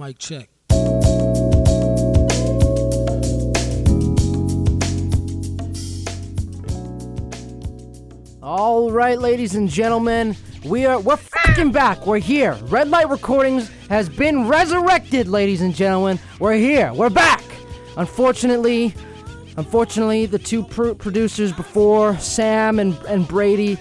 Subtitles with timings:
[0.00, 0.48] Mic check.
[8.42, 12.06] All right, ladies and gentlemen, we are we're fucking back.
[12.06, 12.54] We're here.
[12.62, 16.18] Red Light Recordings has been resurrected, ladies and gentlemen.
[16.38, 16.94] We're here.
[16.94, 17.44] We're back.
[17.98, 18.94] Unfortunately,
[19.58, 23.76] unfortunately, the two pr- producers before Sam and and Brady,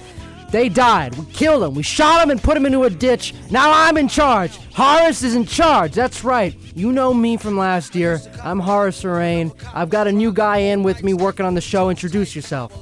[0.51, 1.15] they died.
[1.15, 1.75] We killed them.
[1.75, 3.33] We shot them and put them into a ditch.
[3.51, 4.57] Now I'm in charge.
[4.73, 5.93] Haaris is in charge.
[5.93, 6.55] That's right.
[6.75, 8.21] You know me from last year.
[8.43, 9.53] I'm Haaris Arain.
[9.73, 11.89] I've got a new guy in with me working on the show.
[11.89, 12.73] Introduce yourself.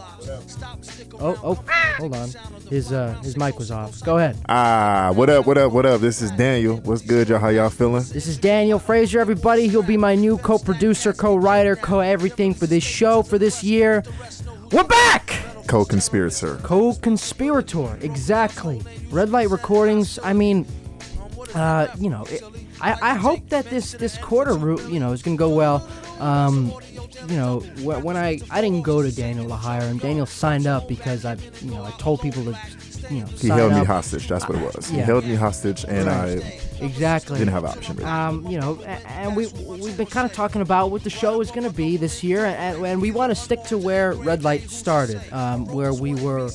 [1.20, 1.63] Oh, oh,
[1.98, 2.30] hold on.
[2.70, 4.03] His uh, his mic was off.
[4.03, 4.38] Go ahead.
[4.47, 5.99] Ah, what up, what up, what up?
[5.99, 6.77] This is Daniel.
[6.77, 7.39] What's good, y'all?
[7.39, 8.03] How y'all feeling?
[8.03, 9.67] This is Daniel Fraser, everybody.
[9.67, 14.03] He'll be my new co-producer, co-writer, co-everything for this show for this year.
[14.72, 15.47] We're back.
[15.67, 16.55] Co-conspirator.
[16.63, 18.81] Co-conspirator, exactly.
[19.12, 20.17] Red Light Recordings.
[20.23, 20.66] I mean,
[21.55, 22.41] uh, you know, it,
[22.81, 25.88] I, I hope that this this quarter route, you know, is gonna go well.
[26.20, 26.73] Um,
[27.27, 29.97] you know, wh- when I I didn't go to Daniel to hire him.
[29.97, 32.58] Daniel signed up because I, you know, I told people to,
[33.09, 34.27] you know, He held me hostage.
[34.27, 34.89] That's what it was.
[34.89, 35.05] He Yeah.
[35.05, 36.44] held me hostage, and Right.
[36.44, 37.38] I Exactly.
[37.39, 37.95] didn't have an option.
[37.97, 38.09] Really.
[38.09, 41.50] Um, you know, and we we've been kind of talking about what the show is
[41.52, 44.70] going to be this year, and, and we want to stick to where Red Light
[44.70, 46.50] started, um, where we were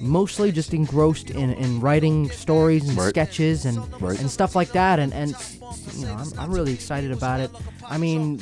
[0.00, 3.10] mostly just engrossed in, in writing stories and Right.
[3.10, 4.18] sketches and Right.
[4.18, 5.34] and stuff like that, and and
[5.96, 7.50] you know, I'm, I'm really excited about it.
[7.88, 8.40] I mean,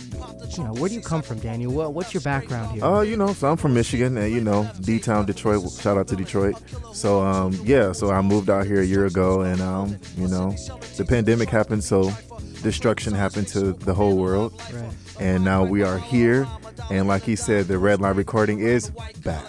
[0.57, 1.73] you know, where do you come from, Daniel?
[1.73, 2.85] What, what's your background here?
[2.85, 5.71] Uh, you know, so I'm from Michigan, and you know, D-town, Detroit.
[5.73, 6.57] Shout out to Detroit.
[6.93, 10.55] So, um, yeah, so I moved out here a year ago, and um, you know,
[10.97, 12.11] the pandemic happened, so
[12.63, 14.91] destruction happened to the whole world, Right.
[15.19, 16.49] and now we are here,
[16.91, 18.89] and like he said, the Red Light Recording is
[19.23, 19.45] back.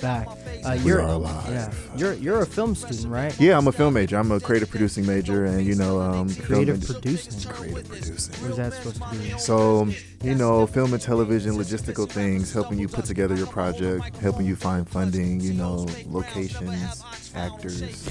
[0.00, 0.28] It's back.
[0.64, 1.46] Uh, you're are alive.
[1.50, 3.38] Yeah, you're you're a film student, right?
[3.38, 4.16] Yeah, I'm a film major.
[4.16, 7.50] I'm a creative producing major, and you know, um, film Creative indus- producing.
[7.52, 8.34] creative producing.
[8.42, 9.38] What is that supposed to be?
[9.38, 9.88] So,
[10.22, 14.56] you know, film and television, logistical things, helping you put together your project, helping you
[14.56, 17.04] find funding, you know, locations,
[17.34, 18.08] actors.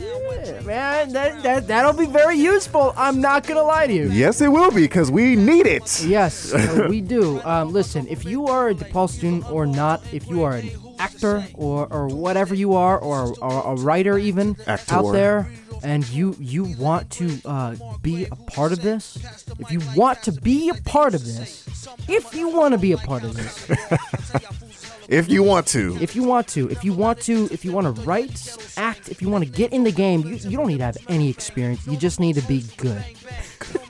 [0.00, 2.94] Yeah, man, that, that that'll be very useful.
[2.96, 4.08] I'm not gonna lie to you.
[4.10, 6.02] Yes, it will be because we need it.
[6.04, 7.42] Yes, uh, we do.
[7.42, 11.46] Um, listen, if you are a DePaul student or not, if you are an actor
[11.54, 14.94] or, or whatever you are, or, or a writer even Actor.
[14.94, 15.50] out there,
[15.82, 19.16] and you you want to uh, be a part of this,
[19.58, 21.66] if you want to be a part of this,
[22.08, 23.70] if you want to be a part of this,
[25.08, 25.96] If you want to.
[26.02, 29.22] if you want to, if you want to, if you want to write, act, if
[29.22, 31.86] you want to get in the game, you, you don't need to have any experience.
[31.86, 33.02] You just need to be good.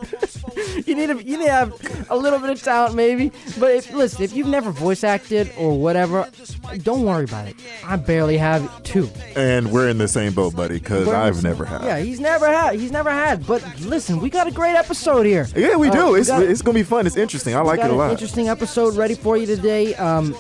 [0.87, 3.31] you need to you need to have a little bit of talent, maybe.
[3.59, 6.29] But if, listen, if you've never voice acted or whatever,
[6.83, 7.57] don't worry about it.
[7.85, 9.11] I barely have two.
[9.37, 11.83] And we're in the same boat, buddy, because I've never had.
[11.85, 12.75] Yeah, he's never had.
[12.77, 13.47] He's never had.
[13.47, 15.47] But listen, we got a great episode here.
[15.57, 16.13] Yeah, we Uh, do.
[16.13, 17.07] we it's got- it's gonna be fun.
[17.07, 17.55] It's interesting.
[17.55, 18.11] I like it a an lot.
[18.11, 19.95] interesting episode ready for you today.
[19.95, 20.35] Um,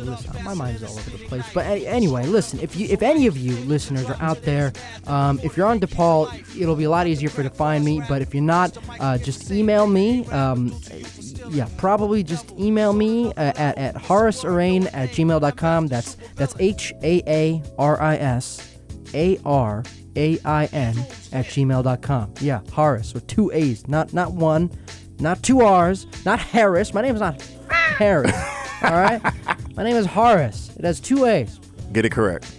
[0.00, 1.44] uh, listen, my mind's all over the place.
[1.52, 2.60] But anyway, listen.
[2.60, 4.72] If you, if any of you listeners are out there,
[5.06, 8.02] um, if you're on DePaul, it'll be a lot easier for you to find me.
[8.08, 10.26] But if you're not, uh, just email me.
[10.26, 10.74] Um,
[11.50, 15.86] yeah, probably just email me uh, at at haarisarain at gmail.com.
[15.86, 18.76] That's that's H A A R I S
[19.14, 19.82] A R
[20.16, 20.98] A I N
[21.32, 22.34] at gmail.com.
[22.40, 24.70] Yeah, Haaris with two A's, not not one,
[25.18, 26.92] not two R's, not Harris.
[26.94, 28.32] My name's not Harris.
[28.82, 29.20] all right,
[29.78, 30.76] my name is Haaris.
[30.76, 31.60] It has two A's.
[31.92, 32.52] Get it correct.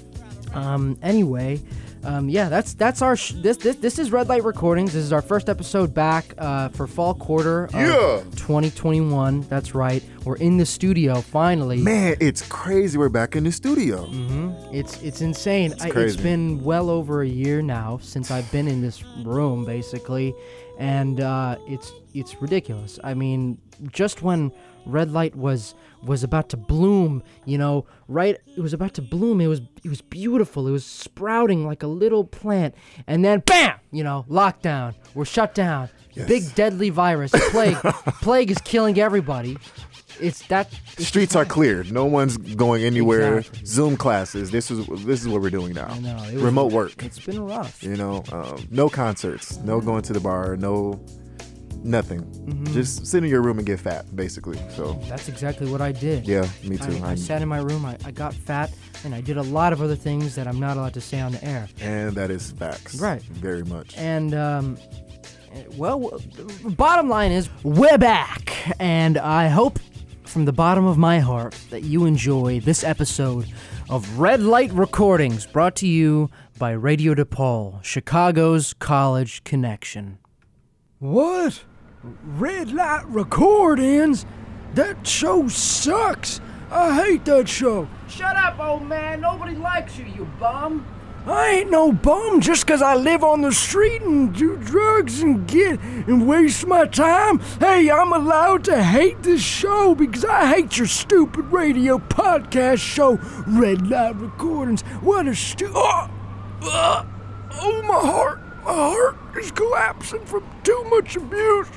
[0.53, 0.97] Um.
[1.03, 1.59] Anyway,
[2.05, 2.29] um.
[2.29, 2.47] Yeah.
[2.47, 4.93] That's that's our sh- this this this is Red Light Recordings.
[4.93, 8.23] This is our first episode back uh for fall quarter of Yeah.
[8.37, 9.41] 2021.
[9.41, 10.01] That's right.
[10.23, 11.77] We're in the studio finally.
[11.81, 12.97] Man, it's crazy.
[12.97, 14.07] We're back in the studio.
[14.71, 15.73] It's it's insane.
[15.81, 16.23] I, it's crazy.
[16.23, 20.33] been well over a year now since I've been in this room, basically,
[20.79, 22.97] and uh, it's it's ridiculous.
[23.03, 23.57] I mean,
[23.91, 24.53] just when
[24.85, 28.37] red light was was about to bloom, you know, right?
[28.55, 29.41] It was about to bloom.
[29.41, 30.67] It was it was beautiful.
[30.67, 32.75] It was sprouting like a little plant,
[33.07, 34.95] and then bam, you know, lockdown.
[35.13, 35.89] We're shut down.
[36.27, 37.77] Big deadly virus, plague.
[38.21, 39.57] plague is killing everybody.
[40.19, 40.67] It's that.
[40.97, 41.93] It's Streets are cleared.
[41.93, 43.37] No one's going anywhere.
[43.39, 43.65] Exactly.
[43.65, 44.51] Zoom classes.
[44.51, 45.93] This is this is what we're doing now.
[45.95, 47.03] Know, was- Remote work.
[47.03, 47.81] It's been rough.
[47.83, 50.99] You know, um, no concerts, no going to the bar, no
[51.83, 52.21] nothing.
[52.23, 52.73] Mm-hmm.
[52.73, 54.59] Just sit in your room and get fat, basically.
[54.75, 56.27] So That's exactly what I did.
[56.27, 56.97] yeah, me too.
[56.97, 58.71] I, I I'm- sat in my room, I, I got fat,
[59.03, 61.31] and I did a lot of other things that I'm not allowed to say on
[61.31, 61.67] the air.
[61.81, 62.99] and that is facts.
[62.99, 63.21] Right.
[63.21, 63.97] Very much.
[63.97, 64.77] And, um,
[65.77, 66.19] well,
[66.63, 68.75] bottom line is, we're back.
[68.79, 69.79] And I hope
[70.25, 73.47] from the bottom of my heart that you enjoy this episode
[73.89, 76.29] of Red Light Recordings brought to you
[76.59, 80.19] by Radio DePaul, Chicago's college connection.
[80.99, 81.63] What?
[82.03, 84.25] Red Light Recordings?
[84.75, 86.39] That show sucks.
[86.71, 87.87] I hate that show.
[88.07, 89.21] Shut up, old man.
[89.21, 90.85] Nobody likes you, you bum.
[91.25, 95.45] I ain't no bum just 'cause I live on the street and do drugs and
[95.45, 97.39] get and waste my time.
[97.59, 103.19] Hey, I'm allowed to hate this show because I hate your stupid radio podcast show,
[103.45, 104.81] Red Light Recordings.
[105.01, 106.09] What a stu- oh,
[106.63, 107.03] uh,
[107.61, 111.67] oh, my heart, my heart is collapsing from too much abuse.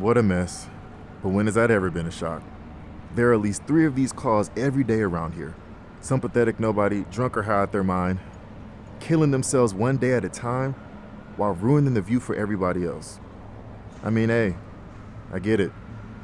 [0.00, 0.66] What a mess.
[1.22, 2.42] But when has that ever been a shock?
[3.14, 5.54] There are at least three of these calls every day around here.
[6.00, 8.18] Some pathetic nobody, drunk or high out their mind,
[8.98, 10.74] killing themselves one day at a time
[11.36, 13.20] while ruining the view for everybody else.
[14.02, 14.56] I mean, hey,
[15.32, 15.72] I get it.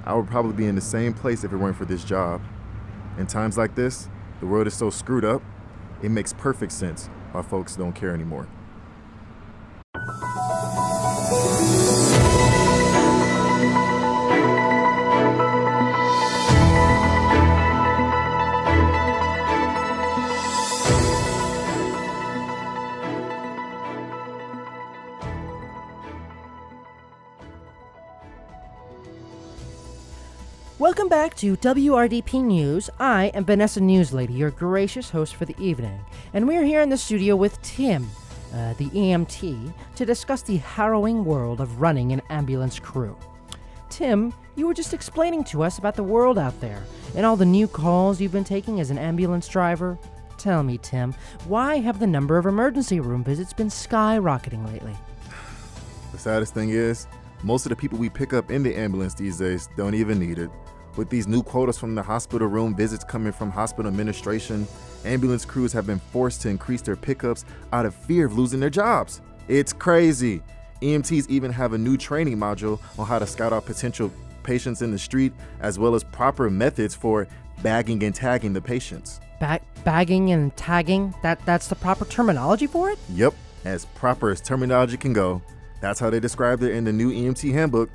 [0.05, 2.41] I would probably be in the same place if it weren't for this job.
[3.19, 4.09] In times like this,
[4.41, 5.43] the world is so screwed up,
[6.03, 8.47] it makes perfect sense why folks don't care anymore.
[30.79, 32.91] Welcome back to WRDP News.
[33.01, 35.99] I am Vanessa Newslady, your gracious host for the evening,
[36.35, 38.07] and we're here in the studio with Tim,
[38.53, 43.17] uh, the EMT, to discuss the harrowing world of running an ambulance crew.
[43.89, 46.85] Tim, you were just explaining to us about the world out there
[47.17, 49.99] and all the new calls you've been taking as an ambulance driver.
[50.37, 51.15] Tell me, Tim,
[51.47, 54.95] why have the number of emergency room visits been skyrocketing lately?
[56.13, 57.07] The saddest thing is,
[57.43, 60.39] most of the people we pick up in the ambulance these days don't even need
[60.39, 60.51] it.
[60.97, 64.67] With these new quotas from the hospital room, visits coming from hospital administration,
[65.05, 68.71] ambulance crews have been forced to increase their pickups out of fear of losing their
[68.71, 69.21] jobs.
[69.47, 70.43] It's crazy.
[70.81, 74.11] EMTs even have a new training module on how to scout out potential
[74.43, 77.29] patients in the street, as well as proper methods for
[77.63, 79.21] bagging and tagging the patients.
[79.39, 81.15] Ba- bagging and tagging?
[81.23, 82.99] That that's the proper terminology for it?
[83.11, 83.35] Yep,
[83.67, 85.43] as proper as terminology can go.
[85.83, 87.91] That's how they described it in the new EMT handbook.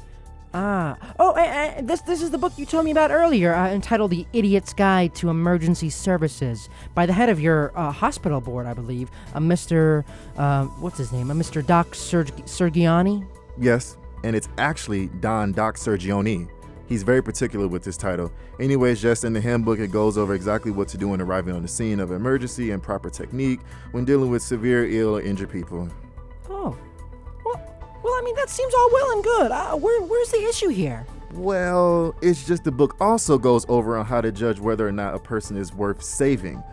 [0.53, 0.97] Ah.
[1.17, 1.33] Oh,
[1.81, 5.15] this this is the book you told me about earlier, uh, entitled "The Idiot's Guide
[5.15, 10.03] to Emergency Services" by the head of your uh, hospital board, I believe, uh, Mr.
[10.37, 11.31] Uh, what's his name?
[11.31, 11.65] Uh, Mr.
[11.65, 13.25] Doc Serg- Sergiani.
[13.57, 16.49] Yes, and it's actually Don Doc Sergione.
[16.87, 18.29] He's very particular with this title.
[18.59, 21.61] Anyways, just in the handbook, it goes over exactly what to do when arriving on
[21.61, 23.61] the scene of emergency and proper technique
[23.91, 25.87] when dealing with severe, ill, or injured people.
[26.49, 26.75] Oh.
[28.21, 29.51] I mean that seems all well and good.
[29.51, 31.07] Uh, where where's the issue here?
[31.33, 35.15] Well, it's just the book also goes over on how to judge whether or not
[35.15, 36.63] a person is worth saving.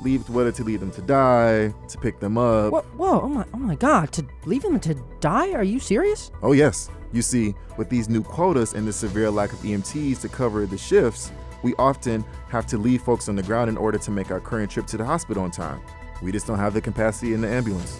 [0.00, 2.72] Leave whether to leave them to die, to pick them up.
[2.72, 3.20] Whoa, whoa!
[3.22, 3.46] Oh my!
[3.54, 4.12] Oh my God!
[4.12, 5.52] To leave them to die?
[5.52, 6.30] Are you serious?
[6.42, 6.90] Oh, yes.
[7.10, 10.76] You see, with these new quotas and the severe lack of EMTs to cover the
[10.76, 14.40] shifts, we often have to leave folks on the ground in order to make our
[14.40, 15.80] current trip to the hospital on time.
[16.20, 17.98] We just don't have the capacity in the ambulance.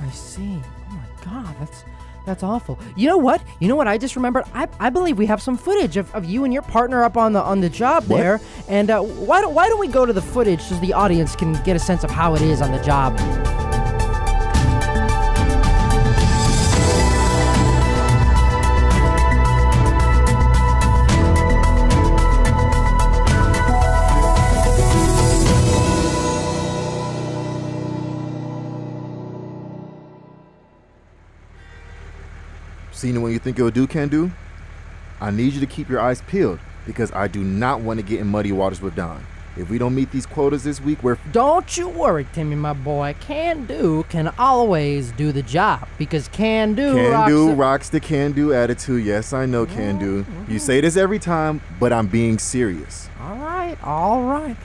[0.00, 0.58] I see.
[0.88, 1.54] Oh my God!
[1.58, 1.84] That's
[2.30, 2.78] that's awful.
[2.94, 3.42] You know what?
[3.58, 3.88] You know what?
[3.88, 4.44] I just remembered.
[4.54, 7.32] I, I believe we have some footage of, of you and your partner up on
[7.32, 8.18] the on the job What?
[8.18, 8.40] there.
[8.68, 11.54] And uh, why don't why don't we go to the footage so the audience can
[11.64, 13.18] get a sense of how it is on the job?
[33.00, 34.30] Seen when you think it'll do, can do?
[35.22, 38.20] I need you to keep your eyes peeled because I do not want to get
[38.20, 39.26] in muddy waters with Don.
[39.56, 43.16] If we don't meet these quotas this week, we're Don't you worry, Timmy, my boy.
[43.18, 47.88] Can do can always do the job because can do can rocks do the- rocks
[47.88, 49.02] the can do attitude.
[49.02, 50.16] Yes, I know can do.
[50.16, 50.58] You mm-hmm.
[50.58, 53.08] say this every time, but I'm being serious.
[53.18, 54.58] All right, all right.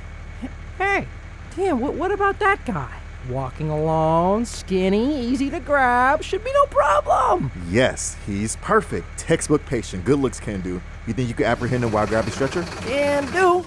[0.78, 1.08] Hey,
[1.52, 3.00] Tim, what, what about that guy?
[3.30, 7.52] Walking along, skinny, easy to grab, should be no problem.
[7.70, 9.08] Yes, he's perfect.
[9.18, 10.06] Textbook patient.
[10.06, 10.80] Good looks can do.
[11.08, 12.62] You think you could apprehend him while grabbing stretcher?
[12.82, 13.66] Can do.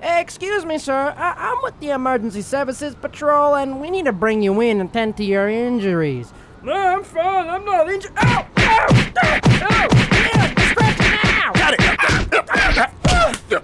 [0.00, 1.12] Excuse me, sir.
[1.16, 4.92] I- I'm with the Emergency Services Patrol, and we need to bring you in and
[4.92, 6.32] tend to your injuries.
[6.62, 7.48] No, I'm fine.
[7.48, 8.12] I'm not injured.
[8.16, 8.46] Ow!
[8.58, 8.86] Ow!
[9.24, 9.40] Ow!
[9.44, 9.88] Ow!
[9.92, 11.52] Yeah, stretch now!
[11.52, 11.80] Got it!
[11.82, 12.26] Ah!
[12.50, 12.90] Ah!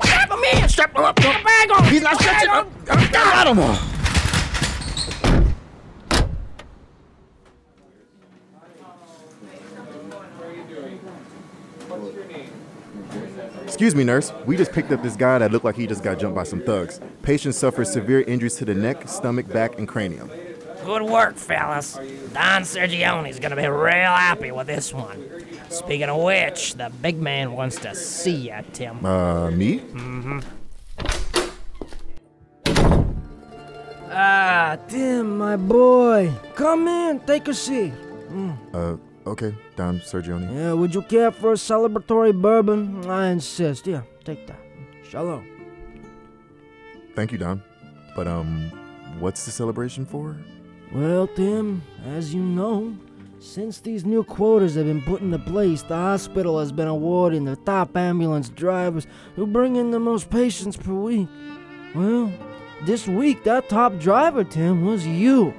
[0.02, 0.19] Ah!
[0.54, 0.68] man!
[0.68, 1.16] Strap him up!
[1.16, 1.84] Put the bag on!
[1.84, 2.50] He's not stretching!
[2.50, 2.68] Up.
[2.90, 3.96] I got him!
[13.64, 14.32] Excuse me, nurse.
[14.44, 16.60] We just picked up this guy that looked like he just got jumped by some
[16.60, 17.00] thugs.
[17.22, 20.30] Patient suffered severe injuries to the neck, stomach, back, and cranium.
[20.84, 21.94] Good work, fellas.
[22.34, 25.24] Don Sergione's gonna be real happy with this one.
[25.70, 29.06] Speaking of which, the big man wants to see you, Tim.
[29.06, 29.78] Uh, me?
[29.78, 30.40] Mm-hmm.
[34.10, 36.32] Ah, Tim, my boy.
[36.56, 37.92] Come in, take a seat.
[38.74, 40.52] Uh, okay, Don Sergione.
[40.52, 43.08] Yeah, would you care for a celebratory bourbon?
[43.08, 43.86] I insist.
[43.86, 44.58] Yeah, take that.
[45.08, 45.46] Shalom.
[47.14, 47.62] Thank you, Don.
[48.16, 48.72] But, um,
[49.20, 50.36] what's the celebration for?
[50.92, 52.96] Well, Tim, as you know,
[53.40, 57.56] since these new quotas have been put into place, the hospital has been awarding the
[57.56, 61.26] top ambulance drivers who bring in the most patients per week.
[61.94, 62.30] Well,
[62.84, 65.54] this week, that top driver, Tim, was you.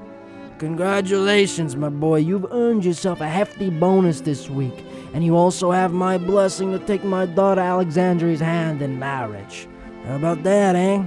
[0.59, 2.17] Congratulations, my boy.
[2.17, 4.85] You've earned yourself a hefty bonus this week.
[5.15, 9.67] And you also have my blessing to take my daughter Alexandria's hand in marriage.
[10.05, 11.03] How about that, eh?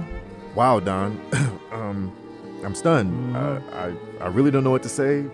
[0.55, 1.19] Wow, Don.
[1.71, 2.13] um,
[2.65, 3.35] I'm stunned.
[3.35, 5.25] Uh, I, I really don't know what to say.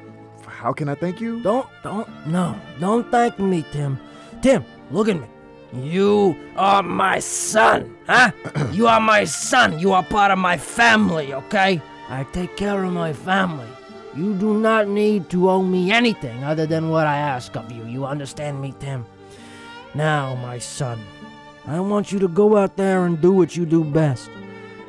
[0.62, 1.42] How can I thank you?
[1.42, 3.98] Don't, don't, no, don't thank me, Tim.
[4.44, 5.28] Tim, look at me.
[5.74, 8.30] You are my son, huh?
[8.72, 9.80] you are my son.
[9.80, 11.82] You are part of my family, okay?
[12.10, 13.66] I take care of my family.
[14.16, 17.84] You do not need to owe me anything other than what I ask of you.
[17.86, 19.08] You understand me, Tim?
[19.96, 21.00] Now, my son,
[21.66, 24.30] I want you to go out there and do what you do best.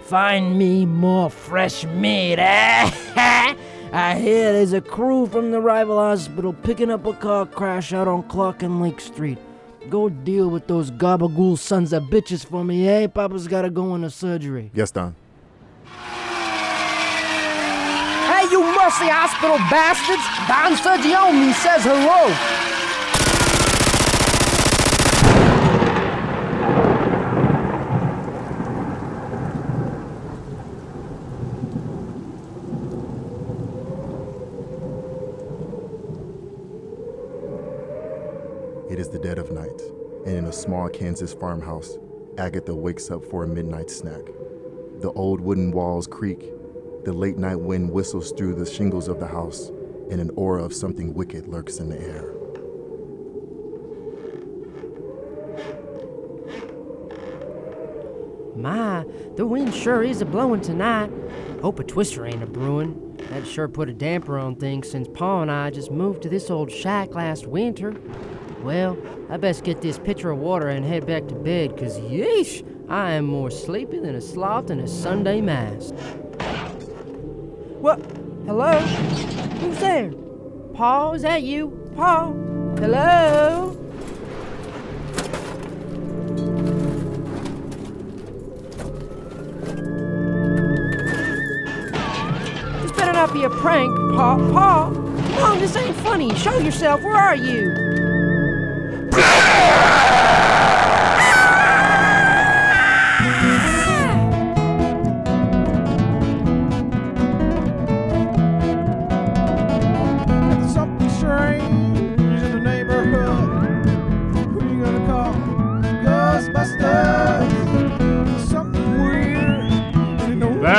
[0.03, 3.55] Find me more fresh meat, eh?
[3.95, 8.09] I hear there's a crew from the rival hospital picking up a car crash out
[8.09, 9.37] on Clark and Lake Street.
[9.91, 13.07] Go deal with those gabagool sons of bitches for me, eh?
[13.07, 14.71] Papa's gotta go into surgery.
[14.73, 15.15] Yes, Don.
[18.25, 20.23] Hey, you musty hospital bastards!
[20.49, 22.59] Don Sergione says hello!
[38.91, 39.81] It is the dead of night,
[40.27, 41.99] and in a small Kansas farmhouse,
[42.39, 44.23] Agatha wakes up for a midnight snack.
[45.01, 46.53] The old wooden walls creak,
[47.05, 49.73] the late night wind whistles through the shingles of the house,
[50.09, 52.33] and an aura of something wicked lurks in the air.
[58.55, 59.05] My,
[59.35, 61.11] the wind sure is a blowing tonight.
[61.61, 63.17] Hope a twister ain't a brewing.
[63.31, 66.51] That sure put a damper on things since Pa and I just moved to this
[66.51, 67.97] old shack last winter.
[68.63, 68.97] Well,
[69.33, 73.13] I best get this pitcher of water and head back to bed, cause yeesh, I
[73.13, 75.91] am more sleepy than a sloth in a Sunday mass.
[77.81, 77.99] What?
[78.45, 78.79] Hello?
[78.79, 80.13] Who's there?
[80.75, 81.71] Pa, is that you?
[81.97, 82.27] Pa?
[82.77, 83.71] Hello?
[92.83, 94.37] This better not be a prank, Pa.
[94.53, 94.91] Pa?
[94.93, 96.35] Come on, this ain't funny.
[96.35, 97.03] Show yourself.
[97.03, 97.92] Where are you?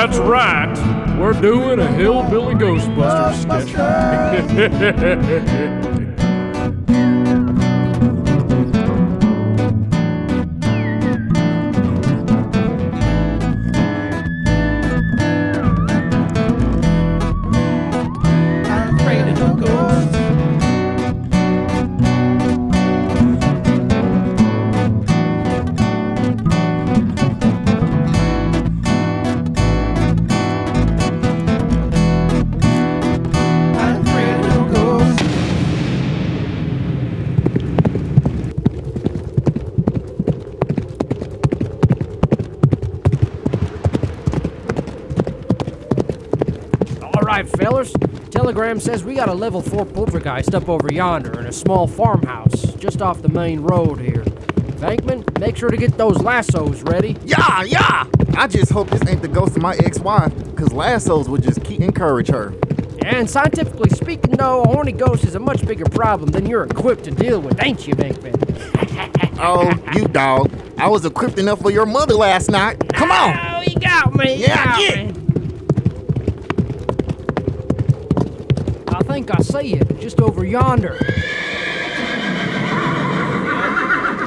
[0.05, 1.17] That's right.
[1.17, 5.87] We're doing a Hillbilly Ghostbusters sketch.
[47.37, 47.91] right, fellers.
[48.29, 52.73] Telegram says we got a level 4 poltergeist up over yonder in a small farmhouse
[52.75, 54.23] just off the main road here.
[54.83, 57.17] Bankman, make sure to get those lassos ready.
[57.25, 58.05] Yeah, yeah!
[58.35, 61.81] I just hope this ain't the ghost of my ex-wife, cause lassos would just keep
[61.81, 62.53] encourage her.
[63.03, 67.03] And scientifically speaking, though, a horny ghost is a much bigger problem than you're equipped
[67.05, 68.39] to deal with, ain't you, Bankman?
[69.45, 70.53] Oh, you dog.
[70.77, 72.77] I was equipped enough for your mother last night.
[72.93, 73.37] Come on!
[73.55, 74.35] Oh, you got me.
[74.35, 75.03] You Yeah, got yeah.
[75.07, 75.13] me.
[78.87, 80.97] I think I see it, just over yonder.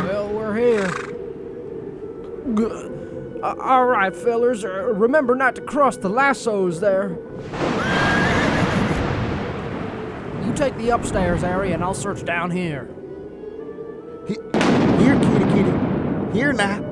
[0.05, 0.87] Well, we're here.
[2.57, 2.93] Ugh.
[3.43, 7.19] Uh, all right, fellers, uh, remember not to cross the lassos there.
[10.45, 12.89] You take the upstairs area, and I'll search down here.
[14.29, 16.33] Here, kitty, kitty.
[16.33, 16.83] Here now.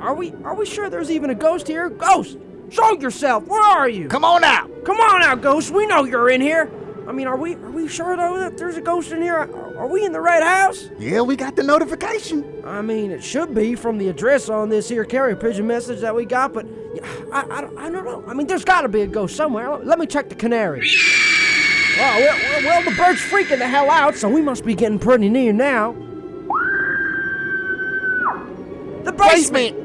[0.00, 1.90] Are we are we sure there's even a ghost here?
[1.90, 2.38] Ghost!
[2.70, 3.46] Show yourself!
[3.46, 4.06] Where are you?
[4.08, 4.84] Come on out.
[4.84, 5.72] Come on out, ghost.
[5.72, 6.70] We know you're in here.
[7.06, 9.34] I mean, are we are we sure though that there's a ghost in here?
[9.36, 10.88] Are, are we in the right house?
[10.98, 12.62] Yeah, we got the notification.
[12.64, 16.14] I mean, it should be from the address on this here carrier pigeon message that
[16.14, 16.64] we got, but
[17.32, 18.24] I, I, don't- I don't know.
[18.28, 19.76] I mean, there's got to be a ghost somewhere.
[19.78, 20.88] Let me check the canary.
[21.98, 24.98] Well, well, well, well, the bird's freaking the hell out, so we must be getting
[24.98, 25.92] pretty near now.
[29.04, 29.76] The basement.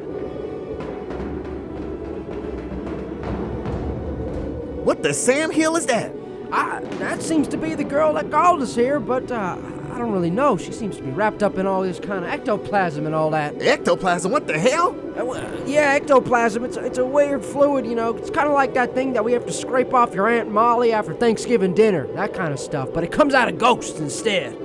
[4.86, 6.14] What the Sam Hill is that?
[6.52, 9.58] I, that seems to be the girl that called us here, but uh,
[9.92, 10.58] I don't really know.
[10.58, 13.62] She seems to be wrapped up in all this kind of ectoplasm and all that.
[13.62, 14.96] Ectoplasm, what the hell?
[15.18, 15.24] Uh,
[15.66, 16.64] Yeah, ectoplasm.
[16.64, 18.16] It's a, it's a weird fluid, you know.
[18.16, 20.94] It's kind of like that thing that we have to scrape off your Aunt Molly
[20.94, 22.08] after Thanksgiving dinner.
[22.14, 22.90] That kind of stuff.
[22.94, 24.56] But it comes out of ghosts instead.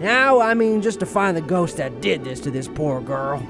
[0.00, 3.42] Now, I mean, just to find the ghost that did this to this poor girl.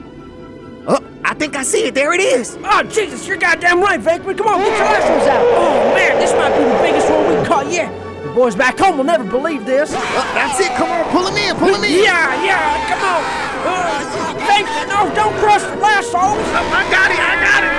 [1.35, 1.95] Oh, I think I see it.
[1.97, 2.57] There it is.
[2.63, 4.39] Oh, Jesus, you're goddamn right, Vakeman.
[4.39, 5.45] Come on, get your lassos out.
[5.59, 7.91] Oh, man, this might be the biggest one we caught yet.
[8.23, 9.93] The boys back home will never believe this.
[9.93, 9.99] Uh,
[10.33, 10.71] that's it.
[10.77, 11.57] Come on, pull him in.
[11.57, 12.05] Pull him in.
[12.05, 13.25] Yeah, yeah, come on.
[13.67, 13.99] Uh,
[14.47, 16.15] Vakeman, no, don't crush the lassos.
[16.15, 17.19] I got it.
[17.19, 17.75] I got it.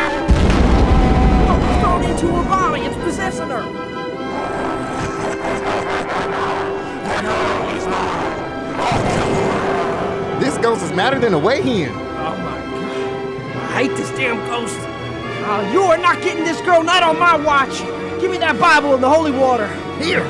[1.48, 2.82] Oh, it's into her body.
[2.82, 3.64] It's possessing her.
[10.42, 12.05] This ghost is madder than a way hen.
[13.76, 13.88] My god.
[13.88, 14.80] I hate this damn ghost.
[15.44, 17.80] Uh, you are not getting this girl, not on my watch.
[18.22, 19.68] Give me that Bible and the holy water.
[20.00, 20.24] Here.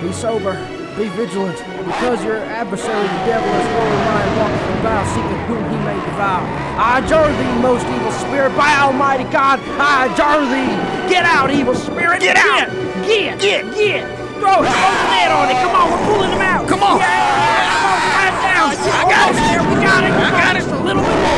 [0.00, 0.56] Be sober.
[0.96, 1.58] Be vigilant.
[1.84, 6.42] Because your adversary, the devil, is roaring lion, walking about, seeking whom he may devour.
[6.80, 10.74] I adjure thee, most evil spirit, by Almighty God, I adjure thee.
[11.06, 12.20] Get out, evil spirit.
[12.20, 12.66] Get out.
[13.06, 13.62] Get, Get.
[13.76, 14.02] get.
[14.42, 15.58] Throw, throw the net on it.
[15.62, 16.66] Come on, we're pulling him out.
[16.66, 16.98] Come on.
[16.98, 18.68] Yeah, come on, climb down.
[18.74, 19.36] I got it.
[19.38, 19.62] there.
[19.62, 20.10] We got it.
[20.10, 20.62] I got it.
[20.66, 21.37] Just a little bit more.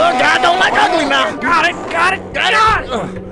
[0.00, 1.36] Oh, God don't like ugly now.
[1.36, 3.24] Got it, got it, got it.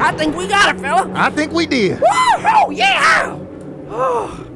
[0.00, 1.12] I think we got it, fella.
[1.14, 2.00] I think we did.
[2.04, 3.38] Oh, yeah!
[3.88, 4.46] Oh.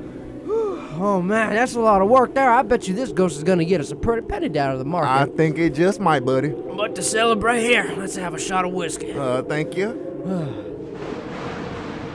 [0.98, 2.50] oh man, that's a lot of work there.
[2.50, 4.84] I bet you this ghost is gonna get us a pretty penny down to the
[4.84, 5.10] market.
[5.10, 6.50] I think it just might, buddy.
[6.50, 9.12] But to celebrate here, let's have a shot of whiskey.
[9.12, 10.02] Uh, thank you.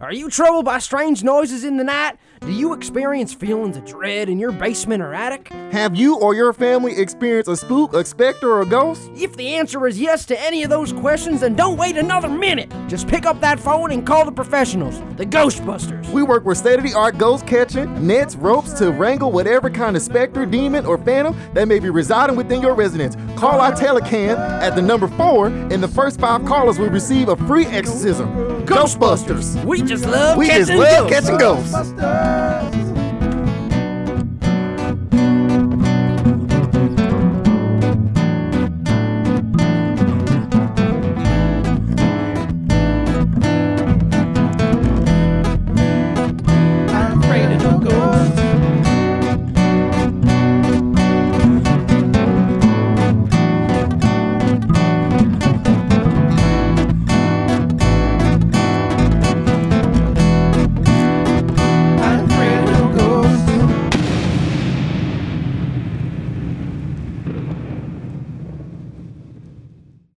[0.00, 2.18] Are you troubled by strange noises in the night?
[2.40, 5.48] Do you experience feelings of dread in your basement or attic?
[5.70, 9.08] Have you or your family experienced a spook, a specter, or a ghost?
[9.14, 12.72] If the answer is yes to any of those questions, then don't wait another minute.
[12.88, 16.10] Just pick up that phone and call the professionals, the Ghostbusters.
[16.10, 19.96] We work with state of the art ghost catching, nets, ropes to wrangle whatever kind
[19.96, 23.16] of specter, demon, or phantom that may be residing within your residence.
[23.38, 27.36] Call our telecan at the number four, and the first five callers will receive a
[27.36, 28.28] free exorcism.
[28.66, 29.64] Ghostbusters.
[29.64, 32.93] We just love We just love catching ghosts.